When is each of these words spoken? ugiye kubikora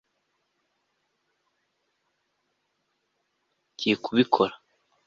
ugiye 3.69 3.95
kubikora 4.03 4.53